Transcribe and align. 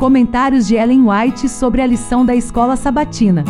Comentários 0.00 0.66
de 0.66 0.76
Ellen 0.76 1.02
White 1.06 1.46
sobre 1.46 1.82
a 1.82 1.86
lição 1.86 2.24
da 2.24 2.34
escola 2.34 2.74
sabatina. 2.74 3.44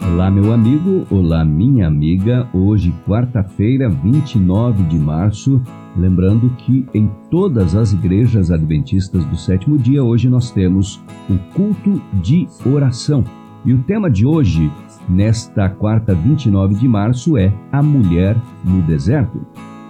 Olá, 0.00 0.30
meu 0.30 0.52
amigo, 0.52 1.04
olá, 1.10 1.44
minha 1.44 1.88
amiga. 1.88 2.48
Hoje, 2.54 2.94
quarta-feira, 3.04 3.88
29 3.88 4.84
de 4.84 4.96
março. 4.96 5.60
Lembrando 5.96 6.48
que 6.50 6.86
em 6.94 7.10
todas 7.28 7.74
as 7.74 7.92
igrejas 7.92 8.52
adventistas 8.52 9.24
do 9.24 9.36
sétimo 9.36 9.76
dia, 9.76 10.00
hoje 10.00 10.28
nós 10.28 10.52
temos 10.52 11.02
o 11.28 11.36
culto 11.52 12.00
de 12.22 12.46
oração. 12.64 13.24
E 13.64 13.74
o 13.74 13.82
tema 13.82 14.08
de 14.08 14.24
hoje, 14.24 14.70
nesta 15.08 15.68
quarta, 15.68 16.14
29 16.14 16.76
de 16.76 16.86
março, 16.86 17.36
é 17.36 17.52
A 17.72 17.82
Mulher 17.82 18.36
no 18.64 18.80
Deserto. 18.82 19.44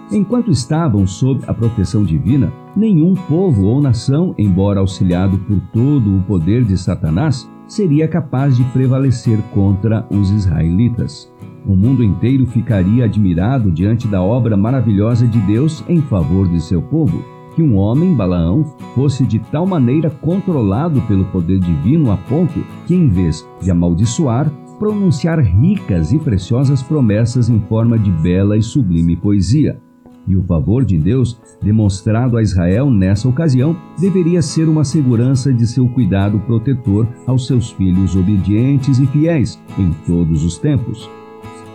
Enquanto 0.09 0.49
estavam 0.49 1.05
sob 1.05 1.43
a 1.47 1.53
proteção 1.53 2.03
divina, 2.03 2.51
nenhum 2.75 3.13
povo 3.13 3.65
ou 3.65 3.81
nação, 3.81 4.33
embora 4.37 4.79
auxiliado 4.79 5.37
por 5.39 5.59
todo 5.73 6.17
o 6.17 6.21
poder 6.21 6.63
de 6.63 6.77
Satanás, 6.77 7.49
seria 7.67 8.07
capaz 8.07 8.55
de 8.55 8.63
prevalecer 8.65 9.37
contra 9.53 10.07
os 10.09 10.31
israelitas. 10.31 11.29
O 11.65 11.75
mundo 11.75 12.01
inteiro 12.01 12.45
ficaria 12.45 13.03
admirado 13.03 13.69
diante 13.69 14.07
da 14.07 14.21
obra 14.21 14.55
maravilhosa 14.55 15.27
de 15.27 15.39
Deus 15.41 15.83
em 15.89 16.01
favor 16.01 16.47
de 16.47 16.61
seu 16.61 16.81
povo. 16.81 17.21
Que 17.53 17.61
um 17.61 17.75
homem, 17.75 18.15
Balaão, 18.15 18.63
fosse 18.95 19.25
de 19.25 19.39
tal 19.39 19.65
maneira 19.65 20.09
controlado 20.09 21.01
pelo 21.01 21.25
poder 21.25 21.59
divino 21.59 22.11
a 22.11 22.15
ponto 22.15 22.63
que, 22.85 22.95
em 22.95 23.09
vez 23.09 23.45
de 23.59 23.69
amaldiçoar, 23.69 24.49
pronunciar 24.79 25.39
ricas 25.39 26.13
e 26.13 26.19
preciosas 26.19 26.81
promessas 26.81 27.49
em 27.49 27.59
forma 27.59 27.99
de 27.99 28.11
bela 28.11 28.55
e 28.55 28.61
sublime 28.61 29.17
poesia. 29.17 29.81
E 30.27 30.35
o 30.35 30.43
favor 30.43 30.83
de 30.83 30.97
Deus 30.97 31.39
demonstrado 31.61 32.37
a 32.37 32.41
Israel 32.41 32.89
nessa 32.89 33.29
ocasião 33.29 33.75
deveria 33.97 34.41
ser 34.41 34.67
uma 34.67 34.83
segurança 34.83 35.53
de 35.53 35.65
seu 35.65 35.87
cuidado 35.87 36.39
protetor 36.39 37.07
aos 37.25 37.47
seus 37.47 37.71
filhos 37.71 38.15
obedientes 38.15 38.99
e 38.99 39.05
fiéis 39.07 39.57
em 39.77 39.91
todos 40.05 40.43
os 40.43 40.57
tempos. 40.57 41.09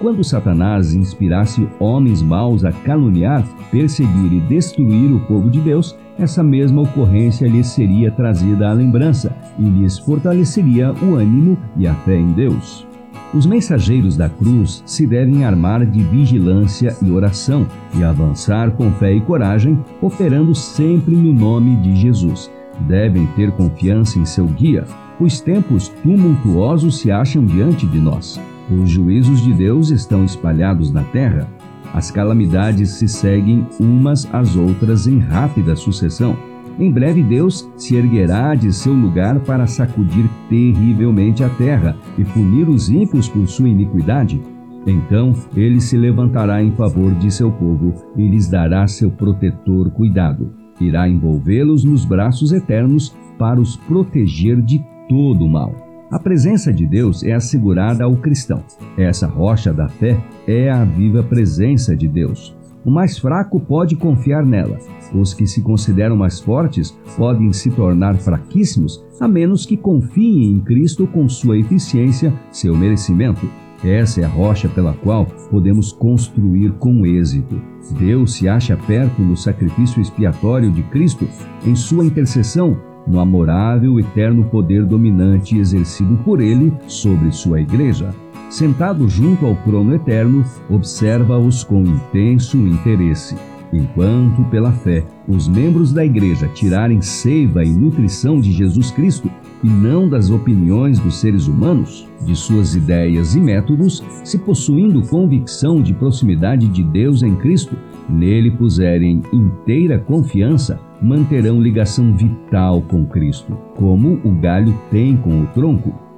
Quando 0.01 0.25
Satanás 0.25 0.95
inspirasse 0.95 1.67
homens 1.79 2.21
maus 2.21 2.65
a 2.65 2.73
caluniar, 2.73 3.47
perseguir 3.71 4.33
e 4.33 4.41
destruir 4.41 5.13
o 5.13 5.21
povo 5.21 5.49
de 5.49 5.61
Deus, 5.61 5.97
essa 6.19 6.43
mesma 6.43 6.83
ocorrência 6.83 7.47
lhes 7.47 7.69
seria 7.69 8.11
trazida 8.11 8.69
à 8.69 8.73
lembrança 8.73 9.35
e 9.59 9.63
lhes 9.63 9.99
fortaleceria 9.99 10.93
o 10.93 11.15
ânimo 11.15 11.57
e 11.77 11.87
a 11.87 11.95
fé 11.95 12.17
em 12.17 12.33
Deus. 12.33 12.92
Os 13.35 13.47
mensageiros 13.47 14.15
da 14.15 14.29
cruz 14.29 14.83
se 14.85 15.07
devem 15.07 15.45
armar 15.45 15.87
de 15.87 16.03
vigilância 16.03 16.95
e 17.01 17.11
oração 17.11 17.67
e 17.95 18.05
avançar 18.05 18.73
com 18.73 18.91
fé 18.93 19.15
e 19.15 19.23
coragem, 19.23 19.79
operando 20.03 20.55
sempre 20.55 21.17
no 21.17 21.33
nome 21.33 21.77
de 21.77 21.97
Jesus. 21.97 22.51
Devem 22.81 23.27
ter 23.29 23.51
confiança 23.53 24.19
em 24.19 24.27
seu 24.27 24.47
guia. 24.47 24.85
Os 25.19 25.41
tempos 25.41 25.89
tumultuosos 26.03 26.99
se 26.99 27.11
acham 27.11 27.45
diante 27.47 27.87
de 27.87 27.99
nós. 27.99 28.39
Os 28.71 28.91
juízos 28.91 29.43
de 29.43 29.55
Deus 29.55 29.91
estão 29.91 30.25
espalhados 30.25 30.93
na 30.93 31.03
terra. 31.05 31.49
As 31.95 32.11
calamidades 32.11 32.91
se 32.91 33.09
seguem 33.09 33.67
umas 33.81 34.29
às 34.33 34.57
outras 34.57 35.07
em 35.07 35.19
rápida 35.19 35.75
sucessão. 35.75 36.37
Em 36.79 36.91
breve 36.91 37.23
Deus 37.23 37.71
se 37.77 37.97
erguerá 37.97 38.55
de 38.55 38.73
seu 38.73 38.93
lugar 38.93 39.41
para 39.41 39.67
sacudir 39.67 40.29
terrivelmente 40.49 41.45
a 41.45 41.49
terra 41.49 41.97
e 42.19 42.25
punir 42.25 42.69
os 42.69 42.89
ímpios 42.89 43.29
por 43.29 43.47
sua 43.47 43.69
iniquidade. 43.69 44.41
Então 44.87 45.35
ele 45.55 45.81
se 45.81 45.97
levantará 45.97 46.63
em 46.63 46.73
favor 46.73 47.15
de 47.15 47.31
seu 47.31 47.51
povo 47.53 47.95
e 48.17 48.27
lhes 48.27 48.49
dará 48.49 48.87
seu 48.89 49.11
protetor 49.11 49.91
cuidado. 49.91 50.51
Irá 50.81 51.09
envolvê-los 51.09 51.85
nos 51.85 52.05
braços 52.05 52.53
eternos 52.53 53.15
para 53.39 53.61
os 53.61 53.77
proteger 53.77 54.61
de 54.61 54.85
todo 55.09 55.45
o 55.45 55.49
mal. 55.49 55.75
A 56.11 56.19
presença 56.19 56.73
de 56.73 56.87
Deus 56.87 57.23
é 57.23 57.33
assegurada 57.33 58.05
ao 58.05 58.17
cristão. 58.17 58.63
Essa 58.99 59.27
rocha 59.27 59.73
da 59.73 59.89
fé 59.89 60.19
é 60.47 60.71
a 60.71 60.85
viva 60.85 61.23
presença 61.23 61.97
de 61.97 62.07
Deus. 62.09 62.55
O 62.85 62.91
mais 62.91 63.17
fraco 63.17 63.61
pode 63.61 63.95
confiar 63.95 64.45
nela. 64.45 64.79
Os 65.15 65.33
que 65.33 65.47
se 65.47 65.63
consideram 65.63 66.17
mais 66.17 66.41
fortes 66.41 66.91
podem 67.17 67.53
se 67.53 67.71
tornar 67.71 68.17
fraquíssimos, 68.17 69.05
a 69.21 69.29
menos 69.29 69.65
que 69.65 69.77
confiem 69.77 70.53
em 70.53 70.61
Cristo 70.61 71.07
com 71.07 71.29
sua 71.29 71.57
eficiência, 71.59 72.33
seu 72.51 72.77
merecimento. 72.77 73.49
Essa 73.85 74.21
é 74.21 74.25
a 74.25 74.29
rocha 74.29 74.69
pela 74.69 74.95
qual 74.95 75.27
podemos 75.51 75.93
construir 75.93 76.73
com 76.73 77.05
êxito. 77.07 77.61
Deus 77.99 78.35
se 78.35 78.49
acha 78.49 78.77
perto 78.77 79.21
no 79.23 79.37
sacrifício 79.37 80.01
expiatório 80.01 80.71
de 80.71 80.83
Cristo, 80.85 81.27
em 81.65 81.75
sua 81.75 82.05
intercessão, 82.05 82.77
no 83.07 83.19
amorável 83.19 83.99
eterno 83.99 84.45
poder 84.45 84.85
dominante 84.85 85.59
exercido 85.59 86.17
por 86.25 86.41
ele 86.41 86.73
sobre 86.87 87.33
sua 87.33 87.61
igreja 87.61 88.15
sentado 88.53 89.09
junto 89.09 89.47
ao 89.47 89.57
trono 89.57 89.95
eterno, 89.95 90.45
observa-os 90.69 91.65
com 91.65 91.83
intenso 91.83 92.59
interesse. 92.59 93.35
Enquanto, 93.73 94.45
pela 94.51 94.71
fé, 94.71 95.03
os 95.27 95.49
membros 95.49 95.91
da 95.91 96.05
igreja 96.05 96.47
tirarem 96.49 97.01
seiva 97.01 97.65
e 97.65 97.71
nutrição 97.71 98.39
de 98.39 98.53
Jesus 98.53 98.91
Cristo 98.91 99.31
e 99.65 99.67
não 99.67 100.07
das 100.07 100.29
opiniões 100.29 100.99
dos 100.99 101.19
seres 101.19 101.47
humanos, 101.47 102.07
de 102.27 102.37
suas 102.37 102.75
ideias 102.75 103.35
e 103.35 103.41
métodos, 103.41 104.05
se 104.23 104.37
possuindo 104.37 105.01
convicção 105.07 105.81
de 105.81 105.95
proximidade 105.95 106.69
de 106.69 106.83
Deus 106.83 107.23
em 107.23 107.35
Cristo, 107.37 107.75
nele 108.07 108.51
puserem 108.51 109.23
inteira 109.33 109.99
confiança, 109.99 110.79
manterão 111.01 111.59
ligação 111.59 112.15
vital 112.15 112.83
com 112.83 113.07
Cristo, 113.07 113.57
como 113.75 114.21
o 114.23 114.31
galho 114.33 114.79
tem 114.91 115.17
com 115.17 115.41
o 115.41 115.47
tronco 115.47 116.12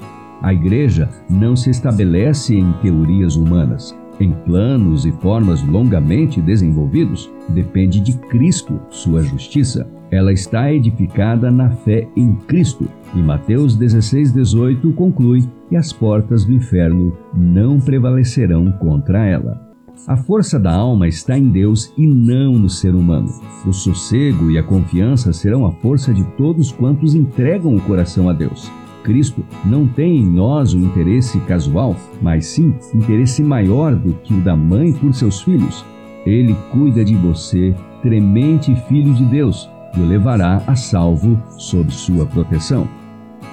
a 0.44 0.52
igreja 0.52 1.08
não 1.28 1.56
se 1.56 1.70
estabelece 1.70 2.54
em 2.54 2.70
teorias 2.82 3.34
humanas, 3.34 3.96
em 4.20 4.30
planos 4.44 5.06
e 5.06 5.12
formas 5.12 5.62
longamente 5.62 6.38
desenvolvidos, 6.38 7.30
depende 7.48 7.98
de 7.98 8.12
Cristo, 8.28 8.78
sua 8.90 9.22
justiça. 9.22 9.88
Ela 10.10 10.34
está 10.34 10.70
edificada 10.70 11.50
na 11.50 11.70
fé 11.70 12.06
em 12.14 12.34
Cristo. 12.34 12.86
E 13.14 13.18
Mateus 13.22 13.74
16, 13.74 14.32
18 14.32 14.92
conclui 14.92 15.48
que 15.70 15.76
as 15.76 15.94
portas 15.94 16.44
do 16.44 16.52
inferno 16.52 17.16
não 17.34 17.80
prevalecerão 17.80 18.70
contra 18.72 19.24
ela. 19.24 19.74
A 20.06 20.14
força 20.14 20.60
da 20.60 20.74
alma 20.74 21.08
está 21.08 21.38
em 21.38 21.48
Deus 21.48 21.90
e 21.96 22.06
não 22.06 22.52
no 22.52 22.68
ser 22.68 22.94
humano. 22.94 23.30
O 23.66 23.72
sossego 23.72 24.50
e 24.50 24.58
a 24.58 24.62
confiança 24.62 25.32
serão 25.32 25.64
a 25.64 25.72
força 25.72 26.12
de 26.12 26.22
todos 26.36 26.70
quantos 26.70 27.14
entregam 27.14 27.74
o 27.74 27.80
coração 27.80 28.28
a 28.28 28.34
Deus. 28.34 28.70
Cristo 29.04 29.44
não 29.64 29.86
tem 29.86 30.16
em 30.16 30.24
nós 30.24 30.74
um 30.74 30.80
interesse 30.80 31.38
casual, 31.40 31.94
mas 32.20 32.46
sim 32.46 32.74
interesse 32.92 33.42
maior 33.42 33.94
do 33.94 34.14
que 34.14 34.34
o 34.34 34.40
da 34.40 34.56
mãe 34.56 34.92
por 34.92 35.14
seus 35.14 35.42
filhos. 35.42 35.84
Ele 36.26 36.56
cuida 36.72 37.04
de 37.04 37.14
você, 37.14 37.74
tremente 38.02 38.74
filho 38.88 39.12
de 39.14 39.24
Deus, 39.26 39.68
e 39.94 40.00
o 40.00 40.06
levará 40.06 40.62
a 40.66 40.74
salvo 40.74 41.38
sob 41.58 41.92
sua 41.92 42.26
proteção. 42.26 42.88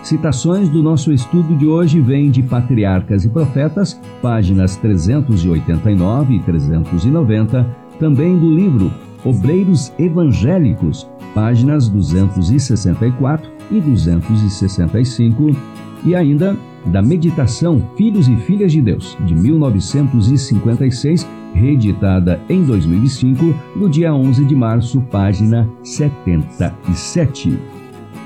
Citações 0.02 0.70
do 0.70 0.82
nosso 0.82 1.12
estudo 1.12 1.56
de 1.56 1.68
hoje 1.68 2.00
vêm 2.00 2.32
de 2.32 2.42
Patriarcas 2.42 3.26
e 3.26 3.30
Profetas, 3.30 4.00
páginas 4.22 4.78
389 4.78 6.36
e 6.36 6.40
390, 6.40 7.68
também 8.00 8.40
do 8.40 8.50
livro 8.50 8.92
Obreiros 9.24 9.94
Evangélicos, 10.00 11.08
páginas 11.36 11.88
264 11.90 13.61
e 13.72 13.80
265, 13.80 15.56
e 16.04 16.16
ainda 16.16 16.58
da 16.86 17.02
Meditação 17.02 17.82
Filhos 17.96 18.28
e 18.28 18.36
Filhas 18.38 18.72
de 18.72 18.82
Deus, 18.82 19.18
de 19.26 19.36
1956, 19.36 21.28
reeditada 21.54 22.40
em 22.50 22.64
2005, 22.64 23.54
no 23.76 23.90
dia 23.90 24.14
11 24.14 24.46
de 24.46 24.56
março, 24.56 25.02
página 25.02 25.70
77. 25.84 27.58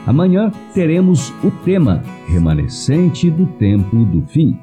Amanhã 0.06 0.52
teremos 0.74 1.34
o 1.44 1.50
tema 1.64 2.04
Remanescente 2.28 3.30
do 3.30 3.46
Tempo 3.46 4.06
do 4.06 4.22
Fim. 4.28 4.58